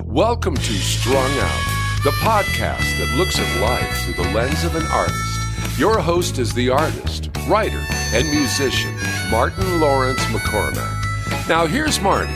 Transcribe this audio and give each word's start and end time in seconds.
Welcome 0.00 0.54
to 0.56 0.72
Strung 0.72 1.30
Out, 1.38 2.00
the 2.02 2.12
podcast 2.22 2.96
that 2.96 3.14
looks 3.18 3.38
at 3.38 3.60
life 3.60 4.04
through 4.04 4.24
the 4.24 4.30
lens 4.30 4.64
of 4.64 4.74
an 4.74 4.86
artist. 4.86 5.78
Your 5.78 6.00
host 6.00 6.38
is 6.38 6.54
the 6.54 6.70
artist, 6.70 7.28
writer, 7.46 7.84
and 8.14 8.26
musician, 8.30 8.96
Martin 9.30 9.80
Laurence 9.80 10.22
McCormack. 10.26 11.46
Now, 11.46 11.66
here's 11.66 12.00
Marty. 12.00 12.32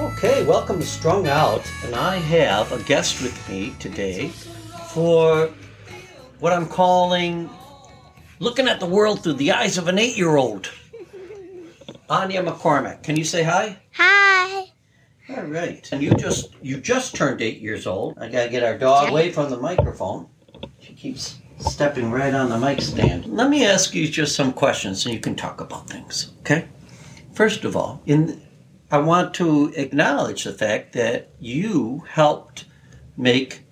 Okay, 0.00 0.44
welcome 0.44 0.80
to 0.80 0.86
Strung 0.86 1.28
Out, 1.28 1.62
and 1.84 1.94
I 1.94 2.16
have 2.16 2.72
a 2.72 2.82
guest 2.82 3.22
with 3.22 3.48
me 3.48 3.72
today 3.78 4.30
for 4.90 5.48
what 6.40 6.52
I'm 6.52 6.66
calling 6.66 7.48
looking 8.40 8.66
at 8.66 8.80
the 8.80 8.86
world 8.86 9.22
through 9.22 9.34
the 9.34 9.52
eyes 9.52 9.78
of 9.78 9.86
an 9.86 10.00
eight 10.00 10.16
year 10.16 10.36
old. 10.36 10.72
Áine 12.10 12.44
McCormack, 12.44 13.04
can 13.04 13.16
you 13.16 13.24
say 13.24 13.44
hi? 13.44 13.78
Hi. 13.94 14.72
All 15.28 15.44
right. 15.44 15.88
And 15.92 16.02
you 16.02 16.10
just 16.14 16.54
you 16.62 16.80
just 16.80 17.16
turned 17.16 17.42
eight 17.42 17.60
years 17.60 17.86
old. 17.86 18.16
I 18.18 18.28
gotta 18.28 18.48
get 18.48 18.62
our 18.62 18.78
dog 18.78 19.10
away 19.10 19.32
from 19.32 19.50
the 19.50 19.56
microphone. 19.56 20.28
She 20.78 20.94
keeps 20.94 21.36
stepping 21.58 22.10
right 22.10 22.32
on 22.32 22.48
the 22.48 22.58
mic 22.58 22.80
stand. 22.80 23.26
Let 23.26 23.50
me 23.50 23.64
ask 23.64 23.94
you 23.94 24.06
just 24.08 24.36
some 24.36 24.52
questions 24.52 25.04
and 25.04 25.14
you 25.14 25.20
can 25.20 25.34
talk 25.34 25.60
about 25.60 25.88
things, 25.88 26.32
okay? 26.40 26.68
First 27.32 27.64
of 27.64 27.76
all, 27.76 28.02
in 28.06 28.40
I 28.90 28.98
want 28.98 29.34
to 29.34 29.72
acknowledge 29.74 30.44
the 30.44 30.52
fact 30.52 30.92
that 30.92 31.30
you 31.40 32.04
helped 32.08 32.66
make 33.16 33.62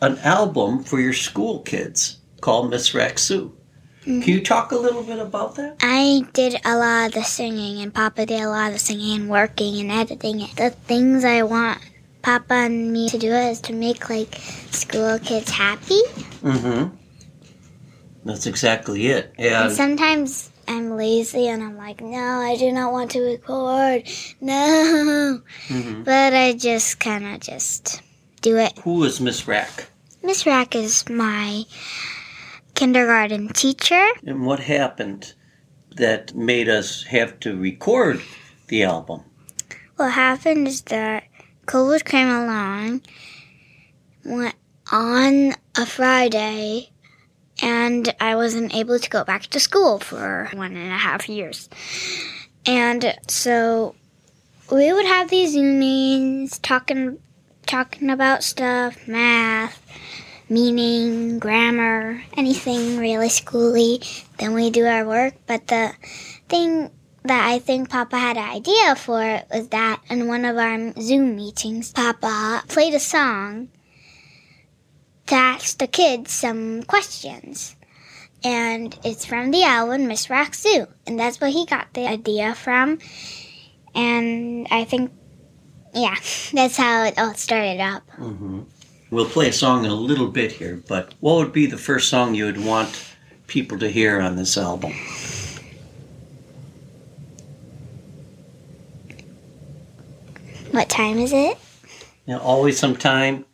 an 0.00 0.18
album 0.18 0.84
for 0.84 1.00
your 1.00 1.12
school 1.12 1.60
kids 1.60 2.18
called 2.40 2.70
Miss 2.70 2.94
Rack's 2.94 3.24
Zoo. 3.24 3.56
Can 4.06 4.22
you 4.22 4.40
talk 4.40 4.70
a 4.70 4.76
little 4.76 5.02
bit 5.02 5.18
about 5.18 5.56
that? 5.56 5.78
I 5.80 6.22
did 6.32 6.60
a 6.64 6.76
lot 6.78 7.08
of 7.08 7.14
the 7.14 7.24
singing, 7.24 7.82
and 7.82 7.92
Papa 7.92 8.24
did 8.24 8.40
a 8.40 8.48
lot 8.48 8.68
of 8.68 8.74
the 8.74 8.78
singing 8.78 9.20
and 9.22 9.28
working 9.28 9.80
and 9.80 9.90
editing 9.90 10.40
it. 10.42 10.54
The 10.54 10.70
things 10.70 11.24
I 11.24 11.42
want 11.42 11.80
Papa 12.22 12.54
and 12.54 12.92
me 12.92 13.08
to 13.08 13.18
do 13.18 13.32
is 13.32 13.60
to 13.62 13.72
make 13.72 14.08
like 14.08 14.36
school 14.70 15.18
kids 15.18 15.50
happy. 15.50 16.00
Mm-hmm. 16.40 16.94
That's 18.24 18.46
exactly 18.46 19.08
it. 19.08 19.34
Yeah. 19.38 19.64
And 19.66 19.72
sometimes 19.72 20.50
I'm 20.68 20.96
lazy 20.96 21.48
and 21.48 21.62
I'm 21.62 21.76
like, 21.76 22.00
no, 22.00 22.16
I 22.40 22.56
do 22.56 22.70
not 22.70 22.92
want 22.92 23.10
to 23.12 23.20
record. 23.20 24.04
No. 24.40 25.40
Mhm. 25.68 26.04
But 26.04 26.32
I 26.32 26.52
just 26.52 27.00
kind 27.00 27.26
of 27.26 27.40
just 27.40 28.02
do 28.40 28.56
it. 28.56 28.78
who 28.84 29.02
is 29.02 29.20
Miss 29.20 29.48
Rack? 29.48 29.88
Miss 30.22 30.46
Rack 30.46 30.74
is 30.76 31.08
my 31.08 31.64
kindergarten 32.76 33.48
teacher. 33.48 34.06
And 34.24 34.46
what 34.46 34.60
happened 34.60 35.34
that 35.96 36.34
made 36.34 36.68
us 36.68 37.02
have 37.04 37.40
to 37.40 37.56
record 37.56 38.22
the 38.68 38.84
album? 38.84 39.24
What 39.96 40.12
happened 40.12 40.68
is 40.68 40.82
that 40.82 41.24
COVID 41.66 42.04
came 42.04 42.28
along 42.28 43.02
went 44.26 44.54
on 44.92 45.52
a 45.76 45.86
Friday, 45.86 46.90
and 47.62 48.14
I 48.20 48.36
wasn't 48.36 48.74
able 48.74 48.98
to 48.98 49.10
go 49.10 49.24
back 49.24 49.42
to 49.46 49.60
school 49.60 49.98
for 49.98 50.50
one 50.52 50.76
and 50.76 50.92
a 50.92 50.98
half 50.98 51.28
years. 51.28 51.68
And 52.66 53.16
so 53.28 53.94
we 54.70 54.92
would 54.92 55.06
have 55.06 55.30
these 55.30 55.52
Zoom 55.52 55.78
meetings 55.78 56.58
talking 56.58 57.18
talking 57.66 58.10
about 58.10 58.44
stuff, 58.44 59.08
math, 59.08 59.82
meaning, 60.48 61.38
grammar, 61.38 62.22
anything 62.36 62.98
really 62.98 63.28
schooly. 63.28 64.26
Then 64.38 64.54
we 64.54 64.70
do 64.70 64.86
our 64.86 65.06
work. 65.06 65.34
But 65.46 65.66
the 65.66 65.92
thing 66.48 66.90
that 67.24 67.48
I 67.48 67.58
think 67.58 67.90
Papa 67.90 68.18
had 68.18 68.36
an 68.36 68.48
idea 68.48 68.94
for 68.94 69.42
was 69.52 69.68
that 69.68 70.00
in 70.08 70.28
one 70.28 70.44
of 70.44 70.56
our 70.56 70.92
Zoom 71.00 71.36
meetings, 71.36 71.92
Papa 71.92 72.62
played 72.68 72.94
a 72.94 73.00
song 73.00 73.68
to 75.26 75.34
ask 75.34 75.78
the 75.78 75.86
kids 75.86 76.32
some 76.32 76.82
questions. 76.84 77.74
And 78.44 78.96
it's 79.02 79.24
from 79.24 79.50
the 79.50 79.64
album 79.64 80.06
Miss 80.06 80.30
Rack's 80.30 80.62
Zoo. 80.62 80.86
And 81.06 81.18
that's 81.18 81.40
where 81.40 81.50
he 81.50 81.66
got 81.66 81.92
the 81.94 82.06
idea 82.06 82.54
from. 82.54 82.98
And 83.94 84.68
I 84.70 84.84
think, 84.84 85.10
yeah, 85.92 86.14
that's 86.52 86.76
how 86.76 87.04
it 87.04 87.18
all 87.18 87.34
started 87.34 87.80
up. 87.80 88.06
Mm-hmm. 88.18 88.62
We'll 89.10 89.28
play 89.28 89.48
a 89.48 89.52
song 89.52 89.84
in 89.84 89.90
a 89.90 89.94
little 89.94 90.26
bit 90.26 90.52
here, 90.52 90.82
but 90.88 91.14
what 91.20 91.36
would 91.36 91.52
be 91.52 91.66
the 91.66 91.78
first 91.78 92.08
song 92.08 92.34
you 92.34 92.46
would 92.46 92.64
want 92.64 93.14
people 93.46 93.78
to 93.78 93.88
hear 93.88 94.20
on 94.20 94.34
this 94.34 94.58
album? 94.58 94.92
What 100.72 100.88
time 100.88 101.18
is 101.18 101.32
it? 101.32 101.56
Now, 102.26 102.40
always 102.40 102.78
some 102.78 102.96
time 102.96 103.44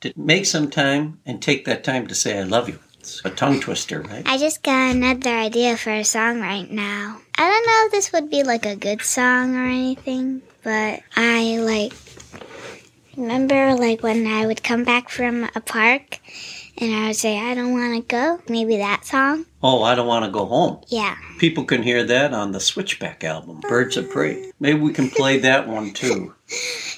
to 0.00 0.12
make 0.16 0.46
some 0.46 0.68
time 0.68 1.20
and 1.24 1.40
take 1.40 1.64
that 1.66 1.84
time 1.84 2.08
to 2.08 2.14
say 2.14 2.38
I 2.38 2.42
love 2.42 2.68
you. 2.68 2.78
It's 2.98 3.24
a 3.24 3.30
tongue 3.30 3.60
twister, 3.60 4.02
right? 4.02 4.28
I 4.28 4.36
just 4.36 4.62
got 4.64 4.90
another 4.90 5.30
idea 5.30 5.76
for 5.76 5.90
a 5.90 6.04
song 6.04 6.40
right 6.40 6.68
now. 6.68 7.20
I 7.36 7.48
don't 7.48 7.66
know 7.66 7.86
if 7.86 7.92
this 7.92 8.12
would 8.12 8.30
be 8.30 8.42
like 8.42 8.66
a 8.66 8.74
good 8.74 9.02
song 9.02 9.54
or 9.56 9.64
anything, 9.64 10.42
but 10.64 11.00
I 11.16 11.58
like 11.58 11.92
remember 13.18 13.74
like 13.74 14.02
when 14.02 14.26
I 14.26 14.46
would 14.46 14.62
come 14.62 14.84
back 14.84 15.08
from 15.08 15.44
a 15.54 15.60
park 15.60 16.20
and 16.80 16.94
I 16.94 17.08
would 17.08 17.16
say 17.16 17.38
I 17.38 17.54
don't 17.54 17.72
want 17.72 17.94
to 17.96 18.02
go. 18.02 18.40
Maybe 18.48 18.76
that 18.76 19.04
song. 19.04 19.44
Oh, 19.62 19.82
I 19.82 19.94
don't 19.94 20.06
want 20.06 20.24
to 20.24 20.30
go 20.30 20.44
home. 20.44 20.80
Yeah. 20.86 21.16
People 21.38 21.64
can 21.64 21.82
hear 21.82 22.04
that 22.04 22.32
on 22.32 22.52
the 22.52 22.60
Switchback 22.60 23.24
album, 23.24 23.60
Birds 23.60 23.96
of 23.96 24.08
Prey. 24.10 24.52
Maybe 24.60 24.78
we 24.78 24.92
can 24.92 25.10
play 25.10 25.38
that 25.48 25.66
one 25.68 25.92
too. 25.92 26.34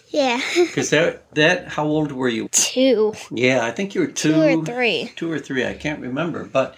Yeah. 0.09 0.41
Because 0.55 0.91
that, 0.91 1.35
that, 1.35 1.69
how 1.69 1.87
old 1.87 2.13
were 2.13 2.29
you? 2.29 2.49
Two. 2.49 3.15
Yeah, 3.31 3.65
I 3.65 3.71
think 3.71 3.95
you 3.95 4.03
were 4.03 4.07
two. 4.07 4.33
Two 4.35 4.61
or 4.61 4.65
three. 4.65 5.13
Two 5.17 5.33
or 5.33 5.39
three, 5.39 5.65
I 5.65 5.75
can't 5.75 6.01
remember. 6.01 6.45
But 6.45 6.77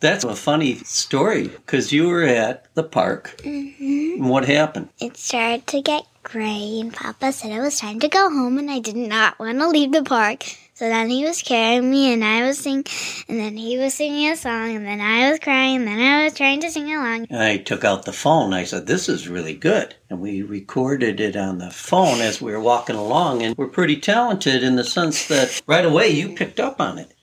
that's 0.00 0.24
a 0.24 0.36
funny 0.36 0.76
story 0.76 1.48
because 1.48 1.92
you 1.92 2.06
were 2.08 2.22
at 2.22 2.72
the 2.74 2.84
park. 2.84 3.40
hmm 3.42 4.14
And 4.16 4.28
what 4.30 4.46
happened? 4.46 4.90
It 5.00 5.16
started 5.16 5.66
to 5.68 5.82
get 5.82 6.04
gray 6.30 6.80
and 6.80 6.92
Papa 6.92 7.32
said 7.32 7.52
it 7.52 7.60
was 7.60 7.78
time 7.78 8.00
to 8.00 8.08
go 8.08 8.28
home 8.28 8.58
and 8.58 8.70
I 8.70 8.80
did 8.80 8.96
not 8.96 9.38
want 9.38 9.58
to 9.58 9.68
leave 9.68 9.92
the 9.92 10.02
park. 10.02 10.44
So 10.74 10.88
then 10.88 11.08
he 11.08 11.24
was 11.24 11.40
carrying 11.40 11.90
me 11.90 12.12
and 12.12 12.22
I 12.22 12.42
was 12.42 12.58
singing 12.58 12.84
and 13.28 13.38
then 13.38 13.56
he 13.56 13.78
was 13.78 13.94
singing 13.94 14.30
a 14.30 14.36
song 14.36 14.74
and 14.76 14.84
then 14.84 15.00
I 15.00 15.30
was 15.30 15.38
crying 15.38 15.76
and 15.76 15.86
then 15.86 16.00
I 16.00 16.24
was 16.24 16.34
trying 16.34 16.60
to 16.60 16.70
sing 16.70 16.92
along. 16.94 17.28
I 17.32 17.58
took 17.58 17.84
out 17.84 18.04
the 18.04 18.12
phone. 18.12 18.52
I 18.52 18.64
said, 18.64 18.86
This 18.86 19.08
is 19.08 19.28
really 19.28 19.54
good. 19.54 19.94
And 20.10 20.20
we 20.20 20.42
recorded 20.42 21.20
it 21.20 21.36
on 21.36 21.58
the 21.58 21.70
phone 21.70 22.20
as 22.20 22.42
we 22.42 22.52
were 22.52 22.60
walking 22.60 22.96
along. 22.96 23.42
And 23.42 23.56
we're 23.56 23.68
pretty 23.68 23.96
talented 23.98 24.62
in 24.62 24.76
the 24.76 24.84
sense 24.84 25.28
that 25.28 25.62
right 25.66 25.84
away 25.86 26.08
you 26.10 26.34
picked 26.34 26.60
up 26.60 26.80
on 26.80 26.98
it. 26.98 27.14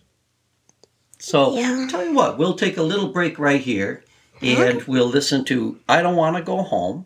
So, 1.19 1.55
Yeah. 1.55 1.87
tell 1.89 2.05
you 2.05 2.13
what, 2.13 2.37
we'll 2.37 2.55
take 2.55 2.77
a 2.77 2.83
little 2.83 3.09
break 3.09 3.37
right 3.37 3.61
here 3.61 4.03
and 4.41 4.81
we'll 4.83 5.07
listen 5.07 5.45
to 5.45 5.79
I 5.87 6.01
Don't 6.01 6.15
Want 6.15 6.37
to 6.37 6.41
Go 6.41 6.63
Home. 6.63 7.05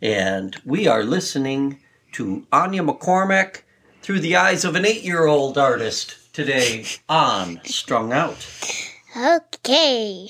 And 0.00 0.56
we 0.64 0.86
are 0.86 1.02
listening 1.02 1.80
to 2.12 2.46
Áine 2.52 2.88
McCormack 2.88 3.62
through 4.00 4.20
the 4.20 4.36
eyes 4.36 4.64
of 4.64 4.76
an 4.76 4.86
eight 4.86 5.02
year 5.02 5.26
old 5.26 5.58
artist 5.58 6.32
today 6.32 6.84
on 7.08 7.60
Strung 7.64 8.12
Out. 8.12 8.46
Okay. 9.16 10.28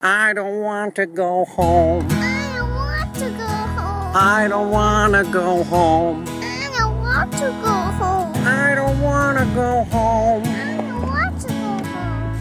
I 0.00 0.32
don't 0.32 0.60
want 0.60 0.96
to 0.96 1.06
go 1.06 1.44
home. 1.44 2.06
I 2.10 2.52
don't 2.56 2.70
want 2.74 3.14
to 3.14 3.30
go 3.30 3.46
home. 3.46 4.04
I 4.10 4.48
don't 4.48 4.70
want 4.70 5.02
to 5.14 5.22
go 5.32 5.62
home. 5.64 6.26
I 6.26 6.68
don't 6.74 7.00
want 7.00 7.32
to 7.32 7.52
go 7.62 7.84
home. 7.92 8.32
I 8.44 8.74
don't 8.74 9.00
want 9.02 9.38
to 9.38 9.44
go 9.54 9.84
home. 9.84 10.42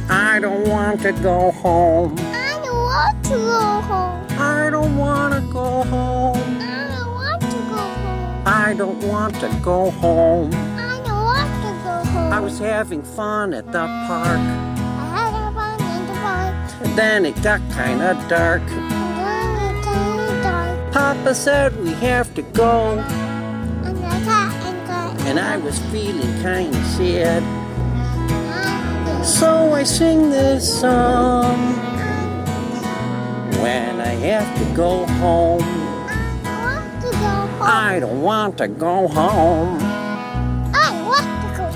I 0.09 0.39
don't 0.39 0.67
want 0.67 1.01
to 1.01 1.11
go 1.11 1.51
home. 1.51 2.26
I 2.99 3.13
don't 3.21 3.37
want 3.45 3.83
to 3.85 4.01
go 4.01 4.17
home. 4.23 4.37
I 4.39 4.69
don't 4.71 4.97
want 4.97 5.33
to 5.33 5.41
go 5.53 5.83
home. 5.83 6.57
I 6.59 6.73
don't 6.89 7.13
want 7.13 7.41
to 7.41 7.57
go 7.69 7.77
home. 7.77 8.47
I 8.47 8.73
don't 8.73 9.03
want 9.07 9.35
to 9.35 9.51
go 9.63 9.91
home. 9.91 10.49
I 10.49 10.49
don't 10.49 10.49
want 10.49 10.49
to 10.49 10.49
go 10.49 10.49
home. 10.49 10.51
I 10.53 11.01
don't 11.05 11.23
want 11.23 11.51
to 11.61 11.71
go 11.83 11.95
home. 12.11 12.33
I 12.33 12.39
was 12.39 12.57
having 12.57 13.03
fun 13.03 13.53
at 13.53 13.67
the 13.67 13.85
park. 14.07 14.39
I 14.39 14.41
had 15.13 15.33
a 15.35 15.53
fun 15.53 15.79
in 15.79 16.07
the 16.07 16.13
park. 16.13 16.55
And 16.81 16.97
then 16.97 17.25
it 17.25 17.39
got 17.43 17.61
kind 17.71 18.01
of 18.01 18.17
dark. 18.27 18.63
And 18.63 18.91
then 19.19 19.75
it 19.75 19.83
turned 19.83 20.43
dark. 20.43 20.91
Papa 20.91 21.35
said 21.35 21.79
we 21.83 21.91
have 21.93 22.33
to 22.33 22.41
go. 22.41 22.97
And 23.83 23.97
I 24.05 24.25
got 24.25 24.53
and 24.65 24.87
got. 24.87 25.21
And 25.27 25.39
I 25.39 25.57
was 25.57 25.77
feeling 25.91 26.41
kind 26.41 26.73
of 26.73 26.85
sad. 26.85 27.43
So 29.23 29.73
I 29.73 29.83
sing 29.83 30.31
this 30.31 30.81
song 30.81 31.86
when 33.61 33.99
I 33.99 34.13
have 34.29 34.57
to 34.57 34.65
go 34.75 35.05
home. 35.05 35.59
want 35.59 37.01
to 37.01 37.09
go 37.11 37.17
home. 37.17 37.61
I 37.61 37.99
don't 37.99 38.21
want 38.21 38.57
to 38.59 38.67
go 38.67 39.07
home. 39.07 39.79
I 40.73 41.01
want 41.07 41.25
to 41.43 41.57
go. 41.57 41.67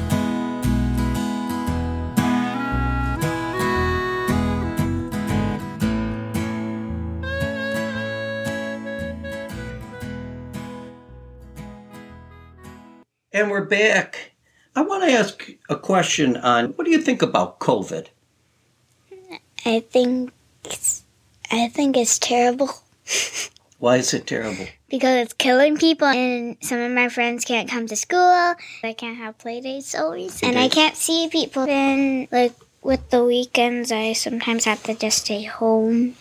And 13.33 13.50
we're 13.50 13.66
back. 13.66 14.31
I 14.75 14.81
want 14.81 15.04
to 15.04 15.12
ask 15.12 15.50
a 15.69 15.75
question 15.75 16.38
on 16.38 16.74
what 16.74 16.86
do 16.86 16.92
you 16.92 17.01
think 17.01 17.22
about 17.22 17.60
COVID? 17.60 18.07
I 19.66 19.80
think 19.81 20.31
it's, 20.63 21.04
I 21.51 21.68
think 21.68 21.98
it's 21.98 22.18
terrible 22.18 22.69
Why 23.80 23.98
is 23.98 24.13
it 24.13 24.27
terrible? 24.27 24.68
because 24.92 25.24
it's 25.24 25.33
killing 25.33 25.77
people, 25.77 26.07
and 26.07 26.57
some 26.62 26.80
of 26.80 26.92
my 26.92 27.07
friends 27.07 27.45
can't 27.45 27.69
come 27.69 27.88
to 27.88 27.95
school. 27.95 28.53
I 28.83 28.94
can't 28.95 29.18
have 29.18 29.39
play 29.39 29.62
dates 29.62 29.95
always, 29.95 30.44
and 30.44 30.59
I 30.59 30.68
can't 30.68 30.95
see 30.95 31.30
people. 31.31 31.63
And 31.63 32.27
like 32.31 32.53
with 32.83 33.09
the 33.09 33.24
weekends, 33.24 33.92
I 33.92 34.13
sometimes 34.13 34.65
have 34.65 34.83
to 34.83 34.94
just 34.94 35.25
stay 35.25 35.44
home. 35.44 36.15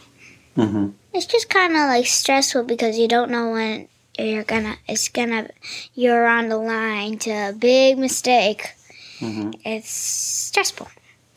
Mm-hmm. 0.56 0.90
It's 1.12 1.26
just 1.26 1.50
kind 1.50 1.72
of 1.72 1.88
like 1.88 2.06
stressful 2.06 2.62
because 2.62 2.96
you 2.96 3.08
don't 3.08 3.30
know 3.30 3.50
when 3.50 3.88
you're 4.16 4.44
gonna. 4.44 4.76
It's 4.88 5.08
gonna. 5.08 5.50
You're 5.94 6.26
on 6.26 6.48
the 6.48 6.56
line 6.56 7.18
to 7.18 7.30
a 7.30 7.52
big 7.52 7.98
mistake. 7.98 8.70
Mm-hmm. 9.18 9.50
It's 9.64 9.90
stressful. 9.90 10.88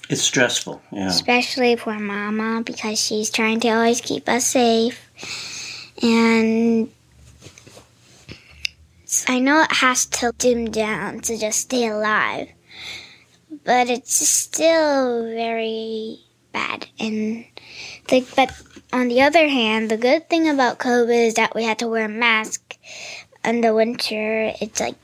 It's 0.10 0.22
stressful. 0.22 0.82
Yeah. 0.92 1.08
especially 1.08 1.76
for 1.76 1.98
Mama 1.98 2.62
because 2.66 3.00
she's 3.00 3.30
trying 3.30 3.60
to 3.62 3.70
always 3.70 4.02
keep 4.02 4.28
us 4.28 4.46
safe. 4.48 5.10
And 6.02 6.90
I 9.28 9.40
know 9.40 9.62
it 9.64 9.72
has 9.72 10.06
to 10.08 10.34
dim 10.38 10.72
down 10.72 11.22
to 11.22 11.38
just 11.38 11.60
stay 11.62 11.88
alive, 11.88 12.50
but 13.64 13.90
it's 13.90 14.14
still 14.14 15.24
very 15.24 16.20
bad. 16.52 16.88
And 17.00 17.46
the, 18.10 18.26
but 18.36 18.52
on 18.92 19.08
the 19.08 19.22
other 19.22 19.48
hand, 19.48 19.90
the 19.90 19.98
good 19.98 20.30
thing 20.30 20.50
about 20.50 20.80
COVID 20.80 21.28
is 21.28 21.36
that 21.36 21.56
we 21.56 21.64
had 21.64 21.80
to 21.80 21.88
wear 21.88 22.06
a 22.06 22.10
mask 22.10 22.78
in 23.46 23.62
the 23.62 23.74
winter. 23.74 24.54
It's 24.60 24.80
like 24.80 24.96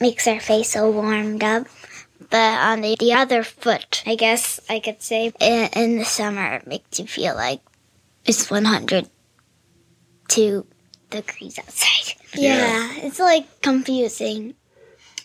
makes 0.00 0.26
our 0.26 0.40
face 0.40 0.70
so 0.70 0.90
warmed 0.90 1.44
up. 1.44 1.66
But 2.34 2.58
on 2.58 2.80
the, 2.80 2.96
the 2.98 3.12
other 3.12 3.44
foot, 3.44 4.02
I 4.06 4.16
guess 4.16 4.58
I 4.68 4.80
could 4.80 5.00
say, 5.00 5.32
in, 5.38 5.68
in 5.72 5.98
the 5.98 6.04
summer, 6.04 6.54
it 6.54 6.66
makes 6.66 6.98
you 6.98 7.06
feel 7.06 7.36
like 7.36 7.60
it's 8.24 8.50
102 8.50 10.66
degrees 11.10 11.58
outside. 11.60 12.14
Yeah. 12.34 12.56
Yeah, 12.56 12.90
it's 13.06 13.20
like 13.20 13.60
confusing. 13.60 14.54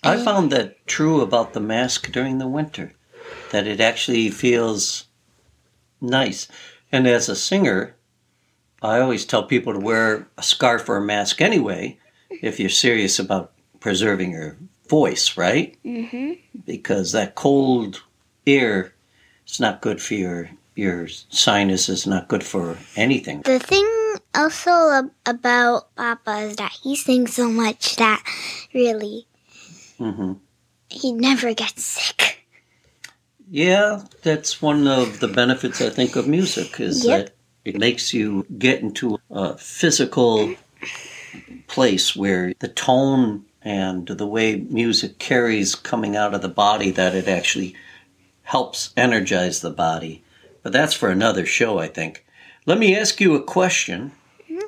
I 0.04 0.24
found 0.24 0.52
that 0.52 0.86
true 0.86 1.22
about 1.22 1.54
the 1.54 1.60
mask 1.60 2.12
during 2.12 2.38
the 2.38 2.48
winter, 2.48 2.94
that 3.50 3.66
it 3.66 3.82
actually 3.82 4.30
feels 4.30 5.06
nice. 6.00 6.48
And 6.92 7.08
as 7.08 7.28
a 7.28 7.36
singer, 7.36 7.96
I 8.84 9.00
always 9.00 9.26
tell 9.26 9.42
people 9.42 9.74
to 9.74 9.80
wear 9.80 10.28
a 10.38 10.44
scarf 10.44 10.88
or 10.88 10.98
a 10.98 11.02
mask 11.02 11.42
anyway, 11.42 11.98
if 12.30 12.60
you're 12.60 12.70
serious 12.70 13.18
about 13.18 13.54
preserving 13.80 14.34
your 14.34 14.56
voice, 14.90 15.38
right? 15.38 15.78
hmm 15.84 16.34
Because 16.66 17.12
that 17.14 17.36
cold 17.36 18.04
air 18.46 18.94
is 19.48 19.60
not 19.60 19.82
good 19.82 20.02
for 20.02 20.16
your 20.16 20.50
your 20.76 21.08
sinus 21.30 21.90
is 21.90 22.08
not 22.08 22.28
good 22.28 22.44
for 22.44 22.78
anything. 22.96 23.42
The 23.42 23.60
thing 23.60 23.86
also 24.34 25.10
about 25.26 25.94
Papa 25.96 26.40
is 26.40 26.56
that 26.56 26.72
he 26.72 26.96
sings 26.96 27.34
so 27.34 27.50
much 27.50 27.96
that 27.98 28.24
really 28.74 29.28
hmm 29.98 30.34
he 30.90 31.12
never 31.12 31.54
gets 31.54 31.84
sick. 31.84 32.46
Yeah, 33.52 34.04
that's 34.24 34.62
one 34.62 34.88
of 34.88 35.20
the 35.20 35.28
benefits 35.28 35.82
I 35.82 35.90
think 35.90 36.16
of 36.16 36.28
music 36.28 36.80
is 36.80 37.06
Yep. 37.06 37.26
that 37.26 37.36
it 37.66 37.78
makes 37.78 38.14
you 38.14 38.46
get 38.58 38.82
into 38.82 39.20
a 39.30 39.58
physical 39.58 40.56
place 41.68 42.16
where 42.16 42.54
the 42.60 42.68
tone 42.68 43.46
and 43.62 44.08
the 44.08 44.28
way 44.28 44.56
music 44.56 45.20
carries 45.20 45.76
coming 45.76 46.16
out 46.16 46.34
of 46.34 46.42
the 46.42 46.50
body 46.50 46.92
that 46.92 47.16
it 47.16 47.28
actually 47.28 47.76
helps 48.44 48.92
energize 48.96 49.62
the 49.62 49.70
body. 49.70 50.24
But 50.64 50.74
that's 50.74 50.94
for 50.94 51.10
another 51.10 51.46
show, 51.46 51.78
I 51.78 51.88
think. 51.88 52.26
Let 52.66 52.80
me 52.80 52.96
ask 52.96 53.20
you 53.20 53.36
a 53.36 53.44
question. 53.44 54.12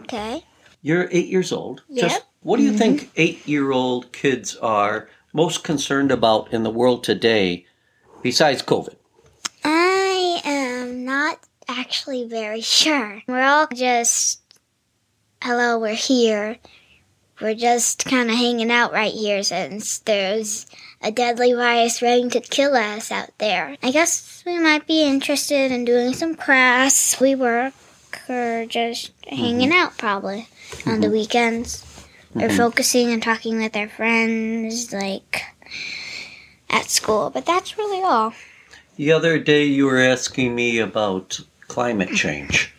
Okay. 0.01 0.43
You're 0.81 1.09
eight 1.11 1.27
years 1.27 1.51
old. 1.51 1.83
Yep. 1.89 2.09
Just 2.09 2.23
what 2.41 2.57
do 2.57 2.63
you 2.63 2.73
think 2.73 3.01
mm-hmm. 3.01 3.11
eight 3.17 3.47
year 3.47 3.71
old 3.71 4.11
kids 4.11 4.55
are 4.57 5.09
most 5.33 5.63
concerned 5.63 6.11
about 6.11 6.51
in 6.51 6.63
the 6.63 6.69
world 6.69 7.03
today 7.03 7.65
besides 8.21 8.63
COVID? 8.63 8.95
I 9.63 10.41
am 10.43 11.05
not 11.05 11.39
actually 11.67 12.27
very 12.27 12.61
sure. 12.61 13.21
We're 13.27 13.43
all 13.43 13.67
just, 13.73 14.41
hello, 15.43 15.77
we're 15.79 15.93
here. 15.93 16.57
We're 17.41 17.55
just 17.55 18.05
kind 18.05 18.29
of 18.29 18.35
hanging 18.35 18.69
out 18.69 18.93
right 18.93 19.11
here 19.11 19.41
since 19.41 19.97
there's 19.99 20.67
a 21.01 21.11
deadly 21.11 21.53
virus 21.53 22.01
ready 22.01 22.29
to 22.29 22.39
kill 22.39 22.75
us 22.75 23.11
out 23.11 23.35
there. 23.39 23.75
I 23.81 23.89
guess 23.89 24.43
we 24.45 24.59
might 24.59 24.85
be 24.85 25.01
interested 25.01 25.71
in 25.71 25.83
doing 25.83 26.13
some 26.13 26.35
crafts. 26.35 27.19
We 27.19 27.33
work 27.33 27.73
or 28.29 28.67
just 28.67 29.19
mm-hmm. 29.21 29.35
hanging 29.35 29.71
out 29.73 29.97
probably 29.97 30.47
on 30.85 30.99
the 30.99 31.07
mm-hmm. 31.07 31.13
weekends. 31.13 31.87
Or 32.35 32.41
mm-hmm. 32.43 32.57
focusing 32.57 33.11
and 33.11 33.21
talking 33.21 33.57
with 33.57 33.75
our 33.75 33.89
friends, 33.89 34.93
like 34.93 35.43
at 36.69 36.85
school. 36.85 37.29
But 37.29 37.45
that's 37.45 37.77
really 37.77 38.01
all. 38.01 38.33
The 38.95 39.11
other 39.11 39.37
day 39.39 39.65
you 39.65 39.85
were 39.85 39.99
asking 39.99 40.55
me 40.55 40.77
about 40.77 41.41
climate 41.67 42.11
change. 42.13 42.73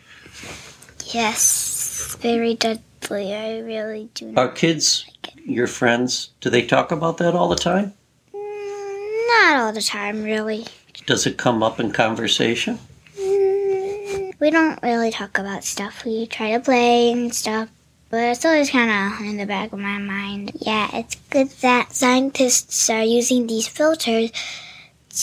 Yes, 1.05 2.15
very 2.19 2.55
deadly. 3.03 3.33
I 3.33 3.59
really 3.59 4.09
do. 4.13 4.33
Are 4.37 4.49
kids, 4.49 5.05
your 5.45 5.67
friends, 5.67 6.29
do 6.41 6.49
they 6.49 6.65
talk 6.65 6.91
about 6.91 7.17
that 7.17 7.35
all 7.35 7.47
the 7.49 7.55
time? 7.55 7.93
Mm, 8.33 9.27
Not 9.27 9.55
all 9.61 9.73
the 9.73 9.81
time, 9.81 10.23
really. 10.23 10.65
Does 11.05 11.25
it 11.25 11.37
come 11.37 11.63
up 11.63 11.79
in 11.79 11.91
conversation? 11.91 12.79
Mm, 13.19 14.33
We 14.39 14.49
don't 14.49 14.81
really 14.83 15.11
talk 15.11 15.37
about 15.37 15.63
stuff. 15.63 16.05
We 16.05 16.27
try 16.27 16.51
to 16.53 16.59
play 16.59 17.11
and 17.11 17.33
stuff, 17.33 17.69
but 18.09 18.17
it's 18.23 18.45
always 18.45 18.69
kind 18.69 18.91
of 18.91 19.25
in 19.27 19.37
the 19.37 19.45
back 19.45 19.73
of 19.73 19.79
my 19.79 19.97
mind. 19.97 20.51
Yeah, 20.61 20.89
it's 20.93 21.15
good 21.29 21.49
that 21.61 21.93
scientists 21.93 22.89
are 22.89 23.03
using 23.03 23.47
these 23.47 23.67
filters 23.67 24.31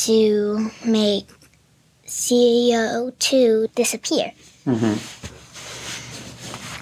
to 0.04 0.70
make 0.84 1.26
CO2 2.06 3.74
disappear. 3.74 4.32
hmm 4.64 4.94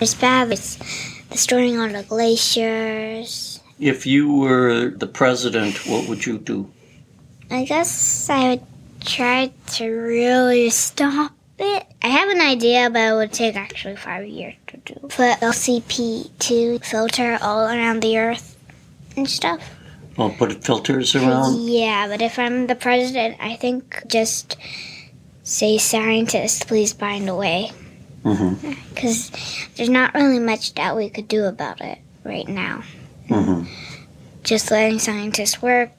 It's 0.00 0.14
bad. 0.14 0.52
It's 0.52 0.76
destroying 1.30 1.78
all 1.78 1.88
the 1.88 2.04
glaciers. 2.04 3.60
If 3.80 4.06
you 4.06 4.32
were 4.32 4.90
the 4.90 5.06
president, 5.06 5.86
what 5.86 6.08
would 6.08 6.24
you 6.24 6.38
do? 6.38 6.70
I 7.50 7.64
guess 7.64 8.28
I 8.30 8.50
would 8.50 8.62
try 9.00 9.50
to 9.74 9.88
really 9.88 10.70
stop 10.70 11.32
it. 11.58 11.86
I 12.02 12.08
have 12.08 12.28
an 12.28 12.40
idea, 12.40 12.90
but 12.90 13.00
it 13.00 13.14
would 13.14 13.32
take 13.32 13.56
actually 13.56 13.96
five 13.96 14.26
years 14.26 14.54
to 14.68 14.76
do. 14.78 14.94
Put 15.08 15.40
LCP 15.40 16.30
to 16.38 16.78
filter 16.80 17.38
all 17.40 17.66
around 17.66 18.00
the 18.00 18.18
earth 18.18 18.56
and 19.16 19.28
stuff. 19.28 19.62
Well, 20.16 20.30
put 20.30 20.64
filters 20.64 21.14
around? 21.14 21.68
Yeah, 21.68 22.08
but 22.08 22.22
if 22.22 22.38
I'm 22.38 22.66
the 22.66 22.74
president, 22.74 23.36
I 23.40 23.56
think 23.56 24.02
just 24.08 24.56
say 25.44 25.78
scientists, 25.78 26.64
please 26.64 26.92
find 26.92 27.28
a 27.28 27.34
way. 27.34 27.70
Hmm 28.22 28.54
Because 28.94 29.30
there's 29.76 29.88
not 29.88 30.14
really 30.14 30.38
much 30.38 30.74
that 30.74 30.96
we 30.96 31.08
could 31.10 31.28
do 31.28 31.44
about 31.44 31.80
it 31.80 31.98
right 32.24 32.48
now. 32.48 32.82
hmm 33.28 33.64
Just 34.42 34.70
letting 34.70 34.98
scientists 34.98 35.62
work 35.62 35.90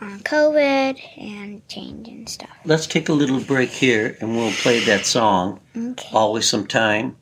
on 0.00 0.20
COVID 0.20 1.00
and 1.16 1.66
change 1.68 2.08
and 2.08 2.28
stuff. 2.28 2.50
Let's 2.64 2.86
take 2.86 3.08
a 3.08 3.12
little 3.12 3.40
break 3.40 3.70
here 3.70 4.16
and 4.20 4.36
we'll 4.36 4.52
play 4.52 4.80
that 4.80 5.06
song. 5.06 5.60
Okay. 5.76 6.08
Always 6.12 6.48
some 6.48 6.66
time 6.66 7.16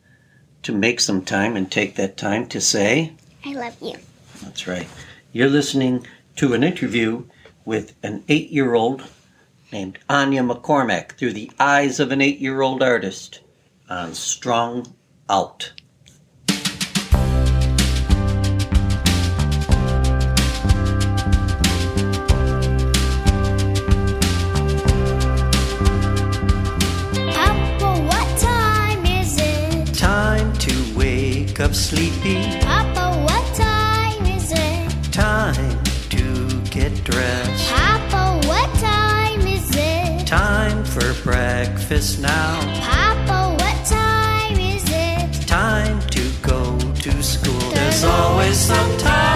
to 0.63 0.73
make 0.73 0.99
some 0.99 1.23
time 1.23 1.55
and 1.55 1.71
take 1.71 1.95
that 1.95 2.17
time 2.17 2.47
to 2.47 2.61
say, 2.61 3.13
I 3.45 3.53
love 3.53 3.75
you. 3.81 3.95
That's 4.43 4.67
right. 4.67 4.87
You're 5.31 5.49
listening 5.49 6.05
to 6.37 6.53
an 6.53 6.63
interview 6.63 7.23
with 7.65 7.93
an 8.03 8.23
eight 8.27 8.49
year 8.49 8.73
old 8.75 9.03
named 9.71 9.97
Áine 10.09 10.49
McCormack 10.51 11.13
through 11.13 11.33
the 11.33 11.51
eyes 11.59 11.99
of 11.99 12.11
an 12.11 12.21
eight 12.21 12.39
year 12.39 12.61
old 12.61 12.81
artist 12.83 13.39
on 13.89 14.13
Strung 14.13 14.85
Out. 15.29 15.71
Papa, 27.33 28.01
what 28.03 28.39
time 28.39 29.05
is 29.05 29.37
it? 29.39 29.93
Time 29.95 30.53
to 30.53 30.97
wake 30.97 31.59
up 31.59 31.73
sleepy. 31.73 32.59
Papa, 32.61 33.17
what 33.23 33.55
time 33.55 34.25
is 34.25 34.51
it? 34.51 35.13
Time 35.13 35.83
to 36.09 36.61
get 36.69 36.93
dressed. 37.03 37.69
Papa, 37.71 38.47
what 38.47 38.73
time 38.75 39.41
is 39.47 39.69
it? 39.75 40.27
Time 40.27 40.83
for 40.83 41.13
breakfast 41.23 42.19
now. 42.21 42.76
Go 48.67 49.26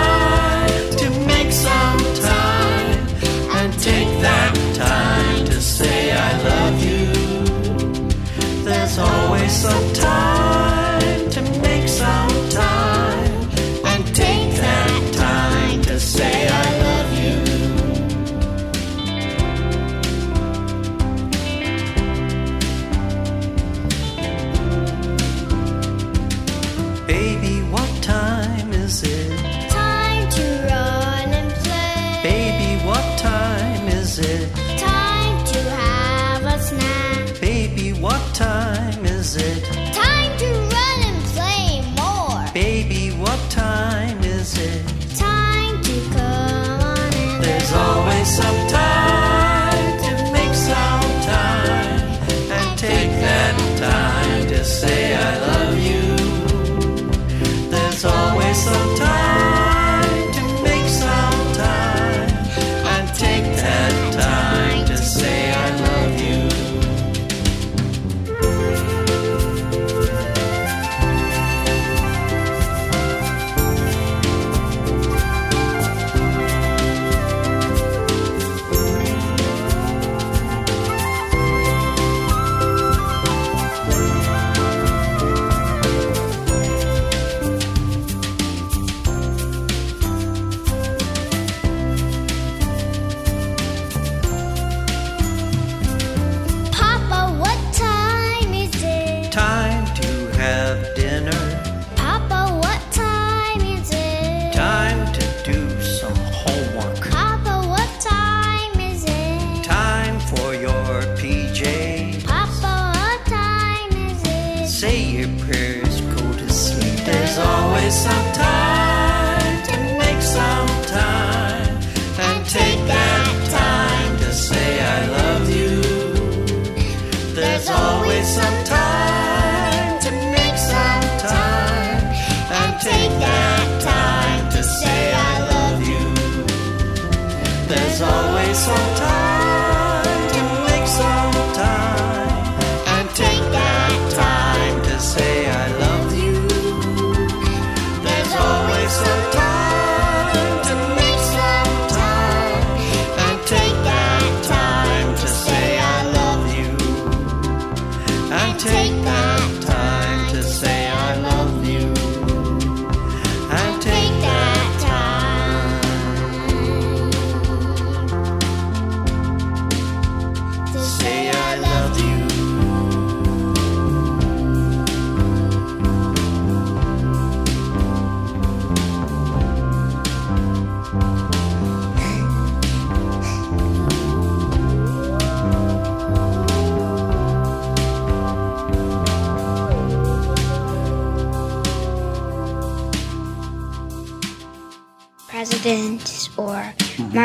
always 138.68 139.31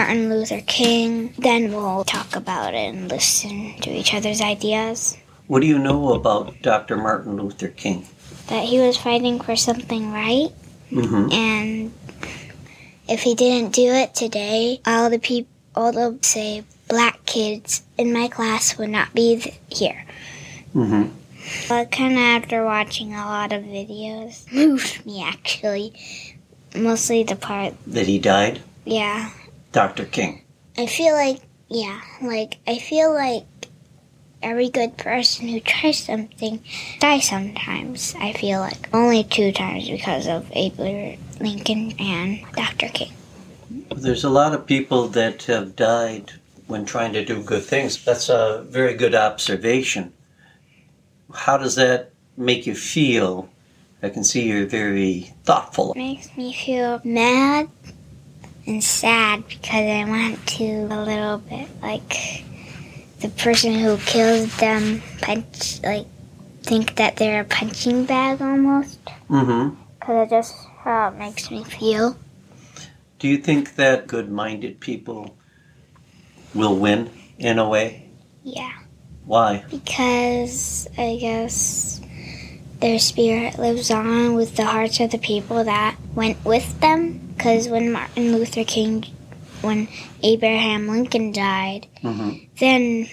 Martin 0.07 0.31
Luther 0.31 0.61
King, 0.61 1.35
then 1.37 1.73
we'll 1.73 2.05
talk 2.05 2.37
about 2.37 2.75
it 2.75 2.95
and 2.95 3.11
listen 3.11 3.75
to 3.81 3.91
each 3.91 4.15
other's 4.15 4.41
ideas. 4.41 5.17
What 5.49 5.63
do 5.63 5.67
you 5.67 5.81
know 5.81 6.15
about 6.15 6.63
Dr. 6.63 6.97
Martin 6.97 7.35
Luther 7.37 7.67
King? 7.67 8.07
That 8.47 8.63
he 8.67 8.79
was 8.79 8.97
fighting 8.97 9.41
for 9.41 9.57
something 9.57 10.13
right, 10.13 10.51
Mm-hmm. 10.93 11.33
and 11.33 11.93
if 13.09 13.23
he 13.23 13.35
didn't 13.35 13.75
do 13.75 13.87
it 13.91 14.15
today, 14.15 14.81
all 14.87 15.11
the 15.11 15.19
people, 15.19 15.51
all 15.75 15.91
the 15.91 16.17
say 16.23 16.63
black 16.87 17.27
kids 17.27 17.83
in 17.99 18.13
my 18.13 18.29
class 18.29 18.79
would 18.79 18.91
not 18.91 19.13
be 19.13 19.41
th- 19.41 19.57
here. 19.69 20.05
Mm-hmm. 20.73 21.09
But 21.69 21.91
kind 21.91 22.13
of 22.13 22.19
after 22.21 22.65
watching 22.65 23.13
a 23.13 23.25
lot 23.25 23.53
of 23.53 23.65
videos, 23.65 24.51
moved 24.53 25.05
me 25.05 25.25
actually. 25.25 25.93
Mostly 26.77 27.25
the 27.25 27.35
part, 27.35 27.75
That 27.89 28.07
he 28.07 28.21
died? 28.21 28.63
yeah. 28.85 29.31
Dr. 29.77 30.07
King. 30.07 30.41
I 30.79 30.87
feel 30.87 31.13
like, 31.13 31.43
yeah, 31.69 32.01
like, 32.23 32.57
I 32.67 32.79
feel 32.79 33.13
like 33.13 33.45
every 34.43 34.71
good 34.71 34.97
person 34.97 35.49
who 35.49 35.61
tries 35.61 35.99
something 35.99 36.65
dies 36.99 37.29
sometimes. 37.29 38.15
I 38.19 38.33
feel 38.33 38.61
like 38.61 38.89
only 38.95 39.23
two 39.23 39.53
times 39.53 39.91
because 39.91 40.29
of 40.29 40.51
Abraham 40.53 41.19
Lincoln 41.41 41.93
and 41.99 42.41
Dr. 42.55 42.89
King. 42.89 43.13
There's 43.95 44.25
a 44.25 44.31
lot 44.31 44.55
of 44.55 44.65
people 44.65 45.09
that 45.09 45.43
have 45.43 45.77
died 45.77 46.33
when 46.69 46.87
trying 46.87 47.13
to 47.13 47.23
do 47.23 47.43
good 47.43 47.65
things. 47.65 48.03
That's 48.03 48.31
a 48.31 48.65
very 48.67 48.95
good 48.95 49.15
observation. 49.15 50.15
How 51.35 51.59
does 51.59 51.75
that 51.75 52.13
make 52.39 52.67
you 52.67 52.75
feel? 52.75 53.51
I 54.03 54.09
can 54.09 54.25
see 54.25 54.49
you're 54.49 54.65
very 54.65 55.35
thoughtful. 55.45 55.93
makes 55.95 56.35
me 56.35 56.55
feel 56.55 57.03
mad 57.05 57.69
and 58.67 58.83
sad 58.83 59.47
because 59.49 59.73
I 59.75 60.05
want 60.09 60.47
to 60.47 60.65
a 60.65 61.01
little 61.05 61.39
bit 61.39 61.69
like 61.83 62.45
the 63.21 63.29
person 63.31 63.75
who 63.75 63.97
kills 63.99 64.55
them 64.59 65.03
punch 65.21 65.83
like 65.83 66.07
think 66.63 66.97
that 66.97 67.17
they're 67.17 67.43
a 67.43 67.45
punching 67.45 68.05
bag 68.07 68.43
almost 68.43 68.99
Mm-hmm. 69.31 69.75
because 70.01 70.29
that's 70.31 70.51
just 70.53 70.67
how 70.79 71.09
it 71.09 71.17
makes 71.19 71.51
me 71.51 71.65
feel. 71.65 72.17
Do 73.19 73.29
you 73.29 73.39
think 73.39 73.77
that 73.77 74.07
good-minded 74.07 74.79
people 74.81 75.37
will 76.55 76.77
win 76.77 77.11
in 77.39 77.59
a 77.59 77.69
way? 77.69 78.09
Yeah, 78.45 78.73
Why? 79.25 79.65
because 79.71 80.87
I 80.99 81.17
guess 81.17 82.01
their 82.81 82.99
spirit 82.99 83.59
lives 83.59 83.91
on 83.91 84.35
with 84.35 84.55
the 84.57 84.65
hearts 84.67 85.01
of 85.01 85.11
the 85.11 85.19
people 85.19 85.65
that 85.65 85.97
went 86.15 86.45
with 86.45 86.79
them. 86.81 87.26
Because 87.37 87.69
when 87.69 87.93
Martin 87.93 88.33
Luther 88.33 88.65
King, 88.65 89.05
when 89.63 89.89
Abraham 90.23 90.89
Lincoln 90.89 91.33
died, 91.33 91.87
Mm-hmm. 92.03 92.39
then 92.59 93.09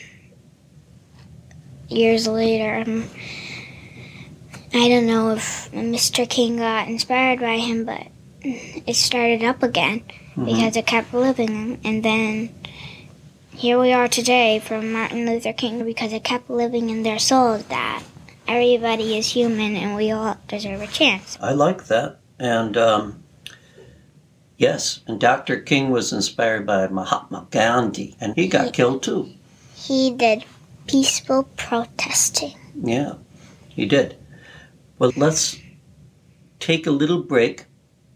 years 1.89 2.27
later, 2.27 2.75
um, 2.89 3.05
I 4.73 4.89
don't 4.89 5.05
know 5.07 5.31
if 5.31 5.71
Mr. 5.71 6.27
King 6.29 6.57
got 6.57 6.87
inspired 6.87 7.39
by 7.39 7.57
him, 7.57 7.85
but 7.85 8.07
it 8.43 8.95
started 8.95 9.43
up 9.43 9.61
again 9.63 10.03
because 10.35 10.75
it 10.75 10.85
kept 10.87 11.13
living. 11.13 11.79
And 11.83 12.03
then 12.03 12.49
here 13.55 13.79
we 13.79 13.93
are 13.93 14.07
today 14.07 14.59
from 14.59 14.91
Martin 14.91 15.25
Luther 15.25 15.53
King 15.53 15.85
because 15.85 16.11
it 16.11 16.23
kept 16.23 16.49
living 16.49 16.89
in 16.89 17.03
their 17.03 17.19
souls 17.19 17.63
that 17.65 18.03
everybody 18.47 19.17
is 19.17 19.27
human 19.31 19.75
and 19.75 19.95
we 19.95 20.11
all 20.11 20.37
deserve 20.47 20.81
a 20.81 20.87
chance. 20.87 21.37
I 21.41 21.51
like 21.53 21.85
that. 21.85 22.19
And 22.39 22.75
um, 22.77 23.22
yes, 24.63 25.01
and 25.07 25.19
Dr. 25.19 25.59
King 25.59 25.89
was 25.89 26.13
inspired 26.13 26.65
by 26.65 26.87
Mahatma 26.87 27.47
Gandhi, 27.51 28.15
and 28.21 28.33
he 28.33 28.47
got 28.47 28.71
killed 28.71 29.03
too. 29.03 29.29
He 29.75 30.11
did 30.11 30.45
peaceful 30.87 31.43
protesting. 31.57 32.55
Yeah, 32.81 33.15
he 33.67 33.85
did. 33.85 34.15
Well, 34.97 35.11
let's 35.17 35.59
take 36.61 36.87
a 36.87 36.91
little 36.91 37.21
break 37.21 37.65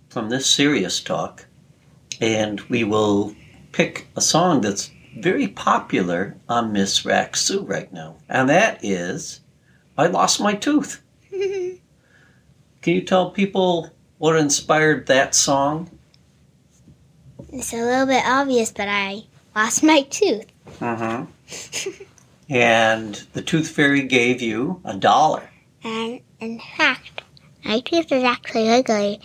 from 0.08 0.30
this 0.30 0.50
serious 0.50 1.02
talk, 1.02 1.46
and 2.22 2.62
we 2.62 2.86
will 2.86 3.36
pick 3.74 4.08
a 4.16 4.22
song 4.22 4.62
that's 4.62 4.90
very 5.18 5.50
popular 5.50 6.38
on 6.48 6.72
Miss 6.72 7.04
Rack's 7.04 7.44
Zoo 7.44 7.64
right 7.64 7.92
now, 7.92 8.16
and 8.30 8.48
that 8.48 8.80
is 8.86 9.42
I 9.98 10.08
Lost 10.08 10.40
My 10.40 10.54
Tooth. 10.54 11.02
Can 11.30 11.82
you 12.94 13.02
tell 13.02 13.32
people 13.32 13.92
what 14.18 14.38
inspired 14.38 15.08
that 15.08 15.36
song? 15.36 15.92
It's 17.58 17.74
a 17.74 17.78
little 17.78 18.06
bit 18.06 18.24
obvious, 18.26 18.72
but 18.72 18.88
I 18.88 19.24
lost 19.56 19.82
my 19.84 20.02
tooth. 20.02 20.46
Mm-hmm. 20.80 22.04
and 22.50 23.16
the 23.34 23.42
Tooth 23.42 23.70
Fairy 23.70 24.04
gave 24.04 24.42
you 24.42 24.80
a 24.86 24.96
dollar. 24.96 25.50
And 25.84 26.20
in 26.40 26.60
fact, 26.78 27.24
my 27.66 27.80
tooth 27.80 28.12
is 28.12 28.24
actually 28.24 28.66
wiggly 28.66 29.20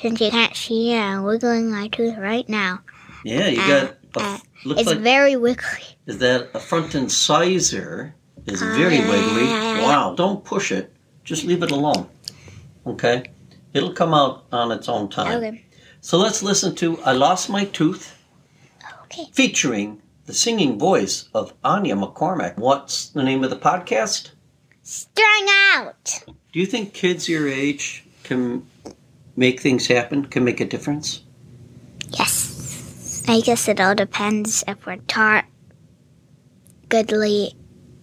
since 0.00 0.20
you 0.20 0.30
can't 0.30 0.56
see 0.56 0.92
it. 0.92 0.98
I'm 1.00 1.22
wiggling 1.22 1.70
my 1.70 1.88
tooth 1.88 2.16
right 2.18 2.48
now. 2.48 2.80
Yeah, 3.24 3.46
you 3.46 3.60
Uh, 3.60 3.68
got. 3.68 3.94
A, 4.16 4.20
uh, 4.20 4.38
looks 4.64 4.80
It's 4.80 4.90
like 4.90 4.98
very 4.98 5.36
wiggly. 5.36 5.84
is 6.06 6.18
that 6.18 6.48
a 6.54 6.58
front 6.60 6.94
incisor 6.94 8.14
is 8.46 8.60
very 8.60 8.96
yeah, 8.96 9.08
wiggly. 9.08 9.44
Wow, 9.82 10.14
don't 10.16 10.42
push 10.44 10.72
it. 10.72 10.92
Just 11.24 11.44
leave 11.44 11.62
it 11.62 11.70
alone. 11.70 12.08
Okay? 12.86 13.24
It'll 13.74 13.92
come 13.92 14.14
out 14.14 14.46
on 14.50 14.72
its 14.72 14.88
own 14.88 15.08
time. 15.10 15.36
Okay. 15.44 15.64
So 16.00 16.16
let's 16.18 16.42
listen 16.42 16.74
to 16.76 17.00
I 17.02 17.12
Lost 17.12 17.50
My 17.50 17.64
Tooth 17.64 18.14
Okay. 19.04 19.26
featuring 19.32 20.02
the 20.26 20.34
singing 20.34 20.78
voice 20.78 21.28
of 21.34 21.58
Áine 21.62 21.92
McCormack. 21.98 22.56
What's 22.58 23.08
the 23.08 23.22
name 23.22 23.42
of 23.42 23.50
the 23.50 23.56
podcast? 23.56 24.30
Strung 24.82 25.46
out. 25.74 26.22
Do 26.52 26.60
you 26.60 26.66
think 26.66 26.92
kids 26.94 27.28
your 27.28 27.48
age 27.48 28.04
can 28.24 28.66
make 29.36 29.60
things 29.60 29.86
happen, 29.86 30.26
can 30.26 30.44
make 30.44 30.60
a 30.60 30.64
difference? 30.66 31.22
Yes. 32.10 33.24
I 33.28 33.40
guess 33.40 33.68
it 33.68 33.80
all 33.80 33.94
depends 33.94 34.64
if 34.66 34.86
we're 34.86 34.96
taught 34.96 35.44
goodly. 36.88 37.54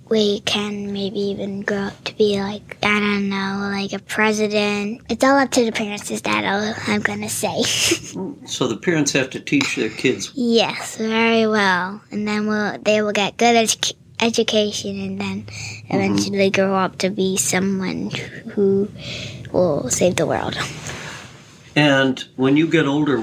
We 0.09 0.41
can 0.41 0.93
maybe 0.93 1.19
even 1.19 1.61
grow 1.61 1.85
up 1.89 2.03
to 2.03 2.15
be 2.15 2.39
like, 2.39 2.77
I 2.83 2.99
don't 2.99 3.27
know, 3.29 3.69
like 3.71 3.91
a 3.93 3.99
president. 3.99 5.01
It's 5.09 5.23
all 5.23 5.37
up 5.37 5.49
to 5.51 5.65
the 5.65 5.71
parents, 5.71 6.11
is 6.11 6.21
that 6.23 6.45
all 6.45 6.73
I'm 6.87 7.01
gonna 7.01 7.29
say? 7.29 7.63
So 8.45 8.67
the 8.67 8.77
parents 8.77 9.11
have 9.13 9.31
to 9.31 9.39
teach 9.39 9.75
their 9.75 9.89
kids. 9.89 10.31
yes, 10.35 10.97
very 10.97 11.47
well. 11.47 11.99
And 12.11 12.27
then 12.27 12.47
we'll, 12.47 12.77
they 12.77 13.01
will 13.01 13.11
get 13.11 13.37
good 13.37 13.55
edu- 13.55 13.93
education 14.19 14.99
and 14.99 15.19
then 15.19 15.41
mm-hmm. 15.43 15.95
eventually 15.95 16.49
grow 16.51 16.75
up 16.75 16.99
to 16.99 17.09
be 17.09 17.37
someone 17.37 18.11
who 18.53 18.89
will 19.51 19.89
save 19.89 20.15
the 20.15 20.25
world. 20.27 20.55
And 21.75 22.23
when 22.35 22.55
you 22.55 22.67
get 22.67 22.85
older, 22.85 23.17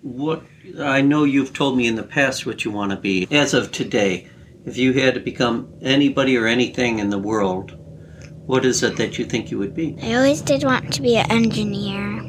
what 0.00 0.42
I 0.80 1.00
know 1.00 1.24
you've 1.24 1.52
told 1.52 1.76
me 1.76 1.86
in 1.86 1.96
the 1.96 2.02
past 2.02 2.46
what 2.46 2.64
you 2.64 2.70
want 2.70 2.90
to 2.90 2.96
be. 2.96 3.28
As 3.30 3.54
of 3.54 3.72
today, 3.72 4.28
if 4.64 4.76
you 4.76 4.92
had 4.92 5.14
to 5.14 5.20
become 5.20 5.72
anybody 5.82 6.36
or 6.36 6.46
anything 6.46 6.98
in 6.98 7.10
the 7.10 7.18
world, 7.18 7.76
what 8.46 8.64
is 8.64 8.82
it 8.82 8.96
that 8.96 9.18
you 9.18 9.24
think 9.24 9.50
you 9.50 9.58
would 9.58 9.74
be? 9.74 9.96
I 10.02 10.14
always 10.14 10.40
did 10.40 10.64
want 10.64 10.92
to 10.94 11.02
be 11.02 11.16
an 11.16 11.30
engineer. 11.30 12.20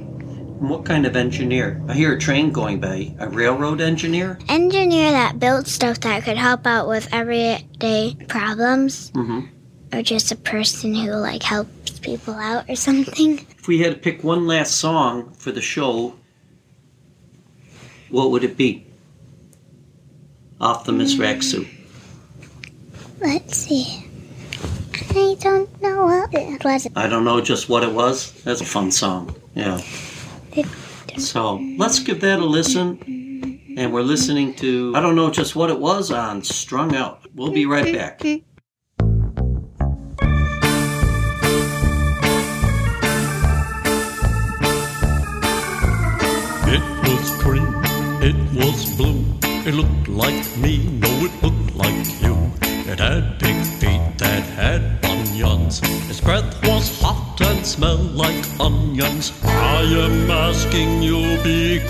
What 0.60 0.86
kind 0.86 1.06
of 1.06 1.16
engineer? 1.16 1.82
I 1.88 1.94
hear 1.94 2.14
a 2.14 2.20
train 2.20 2.52
going 2.52 2.80
by. 2.80 3.14
A 3.20 3.28
railroad 3.28 3.82
engineer? 3.82 4.40
Engineer 4.48 5.12
that 5.12 5.40
built 5.40 5.68
stuff 5.68 6.00
that 6.02 6.24
could 6.24 6.38
help 6.38 6.66
out 6.66 6.88
with 6.88 7.10
everyday 7.12 8.16
problems. 8.28 9.12
Mm-hmm. 9.12 9.48
Or 9.94 10.02
just 10.02 10.32
a 10.32 10.36
person 10.36 10.96
who 10.96 11.12
like 11.12 11.44
helps 11.44 12.00
people 12.00 12.36
out 12.36 12.70
or 12.70 12.76
something. 12.76 13.46
If 13.64 13.68
we 13.70 13.80
had 13.80 13.94
to 13.94 14.00
pick 14.00 14.26
one 14.26 14.46
last 14.46 14.76
song 14.76 15.32
for 15.36 15.54
the 15.54 15.62
show, 15.62 16.16
what 18.10 18.30
would 18.32 18.44
it 18.44 18.58
be? 18.58 18.86
Off 20.60 20.84
the 20.84 20.92
Miss 20.92 21.16
Rack's 21.16 21.46
Zoo. 21.46 21.66
Let's 23.24 23.56
see. 23.58 24.06
I 25.16 25.38
don't 25.40 25.82
know 25.82 26.04
what 26.04 26.34
it 26.34 26.64
was. 26.66 26.88
I 26.96 27.08
don't 27.08 27.24
know 27.24 27.40
just 27.40 27.70
what 27.70 27.82
it 27.84 27.92
was. 27.92 28.34
That's 28.44 28.60
a 28.60 28.66
fun 28.66 28.92
song. 28.92 29.34
Yeah. 29.56 29.78
So 31.18 31.56
let's 31.78 32.00
give 32.00 32.20
that 32.20 32.40
a 32.40 32.46
listen. 32.46 33.00
And 33.78 33.94
we're 33.94 34.02
listening 34.02 34.54
to 34.56 34.94
I 34.94 35.00
don't 35.00 35.16
know 35.16 35.32
just 35.32 35.56
what 35.56 35.70
it 35.70 35.80
was 35.80 36.12
on 36.12 36.44
Strung 36.44 36.96
Out. 36.96 37.26
We'll 37.34 37.52
be 37.52 37.66
right 37.66 37.94
back. 37.96 38.22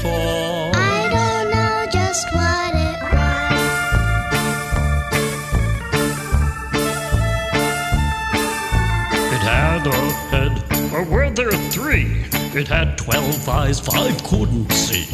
I 0.06 1.08
don't 1.18 1.50
know 1.52 1.86
just 1.92 2.26
what 2.34 2.74
it 2.76 3.00
was. 3.14 3.64
It 9.34 9.42
had 9.42 9.88
a 9.88 9.90
head, 10.32 10.54
or 10.94 11.04
were 11.04 11.30
there 11.30 11.52
three? 11.70 12.26
It 12.56 12.68
had 12.68 12.98
twelve 12.98 13.48
eyes, 13.50 13.80
five 13.80 14.24
couldn't 14.24 14.72
see. 14.72 15.08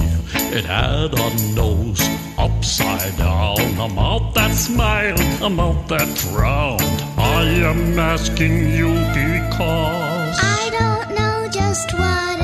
It 0.52 0.66
had 0.66 1.14
a 1.14 1.54
nose 1.54 2.02
upside 2.38 3.16
down, 3.18 3.60
a 3.80 3.88
mouth 3.88 4.34
that 4.34 4.52
smiled, 4.52 5.20
a 5.42 5.50
mouth 5.50 5.88
that 5.88 6.08
frowned. 6.18 6.82
I 7.18 7.44
am 7.44 7.98
asking 8.00 8.70
you 8.72 8.90
because. 9.14 10.38
I 10.42 10.70
don't 10.72 11.10
know 11.18 11.48
just 11.52 11.94
what 11.94 12.39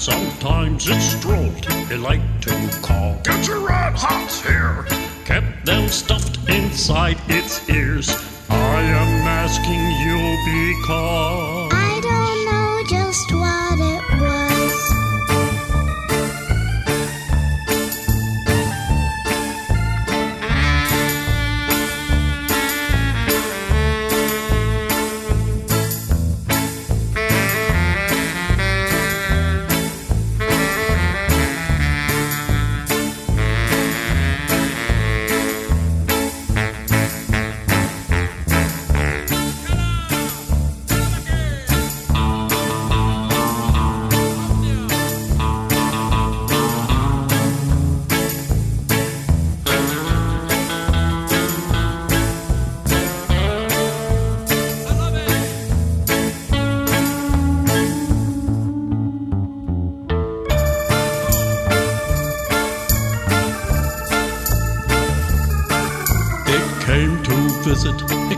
sometimes 0.00 0.88
it 0.88 0.98
strolled. 0.98 1.66
It 1.90 1.98
liked 1.98 2.42
to 2.44 2.78
call, 2.80 3.20
Get 3.22 3.46
your 3.46 3.60
red 3.60 3.92
hots 3.94 4.40
here! 4.40 4.86
Kept 5.26 5.66
them 5.66 5.88
stuffed 5.88 6.38
inside 6.48 7.18
its 7.28 7.68
ears. 7.68 8.08
I 8.48 8.80
am 8.80 9.28
asking 9.28 9.84
you 10.04 10.78
because. 10.78 11.59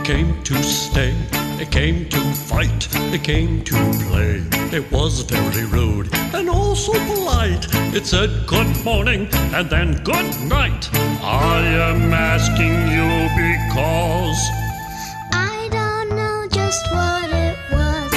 It 0.03 0.07
came 0.07 0.43
to 0.43 0.61
stay, 0.61 1.15
it 1.61 1.71
came 1.71 2.09
to 2.09 2.19
fight, 2.33 2.89
it 3.13 3.23
came 3.23 3.63
to 3.63 3.75
play. 4.09 4.43
It 4.77 4.91
was 4.91 5.21
very 5.21 5.65
rude 5.65 6.09
and 6.33 6.49
also 6.49 6.91
polite. 6.91 7.65
It 7.95 8.05
said 8.05 8.45
good 8.45 8.67
morning 8.83 9.29
and 9.53 9.69
then 9.69 10.03
good 10.03 10.41
night. 10.41 10.89
I 11.23 11.61
am 11.89 12.13
asking 12.13 12.87
you 12.95 13.29
because. 13.39 14.41
I 15.31 15.69
don't 15.71 16.09
know 16.17 16.47
just 16.51 16.85
what 16.91 17.29
it 17.29 17.57
was. 17.71 18.13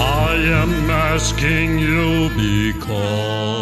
I 0.00 0.34
am 0.62 0.90
asking 0.90 1.78
you 1.78 2.28
because. 2.34 3.60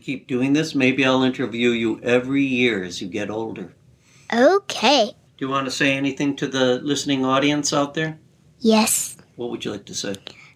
Keep 0.00 0.26
doing 0.26 0.52
this, 0.52 0.74
maybe 0.74 1.04
I'll 1.04 1.22
interview 1.22 1.70
you 1.70 2.00
every 2.02 2.42
year 2.42 2.82
as 2.82 3.00
you 3.00 3.08
get 3.08 3.30
older. 3.30 3.74
Okay. 4.32 5.12
Do 5.36 5.46
you 5.46 5.48
want 5.48 5.66
to 5.66 5.70
say 5.70 5.96
anything 5.96 6.36
to 6.36 6.46
the 6.46 6.80
listening 6.80 7.24
audience 7.24 7.72
out 7.72 7.94
there? 7.94 8.18
Yes. 8.58 9.16
What 9.36 9.50
would 9.50 9.64
you 9.64 9.72
like 9.72 9.86
to 9.86 9.94
say? 9.94 10.14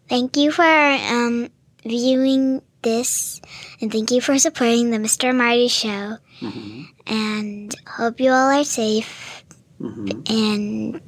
Thank 0.09 0.37
you 0.37 0.53
for 0.53 0.63
um, 0.63 1.49
viewing 1.85 2.61
this, 2.83 3.41
and 3.81 3.91
thank 3.91 4.11
you 4.11 4.21
for 4.21 4.39
supporting 4.39 4.91
the 4.91 4.99
Mr. 4.99 5.35
Marty 5.35 5.69
Show. 5.69 6.19
And 7.07 7.75
hope 7.87 8.21
you 8.21 8.31
all 8.31 8.51
are 8.51 8.65
safe 8.65 9.45
and 9.81 11.01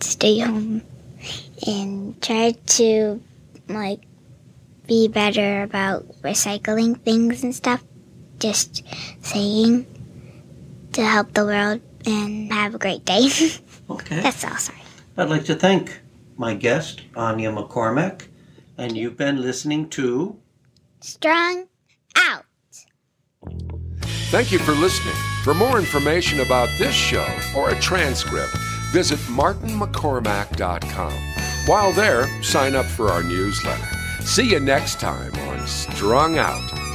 stay 0.00 0.38
home 0.38 0.82
and 1.66 2.22
try 2.22 2.52
to 2.52 3.20
like 3.68 4.00
be 4.86 5.08
better 5.08 5.62
about 5.62 6.06
recycling 6.22 7.00
things 7.00 7.42
and 7.42 7.54
stuff. 7.54 7.82
Just 8.38 8.82
saying 9.22 9.86
to 10.92 11.04
help 11.04 11.32
the 11.32 11.44
world 11.44 11.80
and 12.06 12.52
have 12.52 12.74
a 12.74 12.78
great 12.78 13.04
day. 13.04 13.28
Okay. 13.90 14.20
That's 14.20 14.42
all. 14.42 14.56
Sorry. 14.56 14.78
I'd 15.18 15.28
like 15.28 15.44
to 15.44 15.54
thank 15.54 16.00
my 16.38 16.54
guest, 16.54 17.02
Áine 17.12 17.52
McCormack, 17.54 18.28
and 18.78 18.96
you've 18.96 19.18
been 19.18 19.42
listening 19.42 19.90
to. 19.90 20.38
Strung 21.00 21.66
out. 22.16 22.46
Thank 24.30 24.52
you 24.52 24.58
for 24.58 24.72
listening. 24.72 25.14
For 25.42 25.52
more 25.52 25.78
information 25.78 26.40
about 26.40 26.70
this 26.78 26.94
show 26.94 27.28
or 27.54 27.68
a 27.70 27.80
transcript, 27.80 28.56
visit 28.90 29.18
martinmccormack.com. 29.28 31.12
While 31.66 31.92
there, 31.92 32.42
sign 32.42 32.74
up 32.74 32.86
for 32.86 33.10
our 33.10 33.22
newsletter. 33.22 33.93
See 34.24 34.50
you 34.50 34.58
next 34.58 34.98
time 34.98 35.32
on 35.34 35.66
Strung 35.66 36.38
Out. 36.38 36.93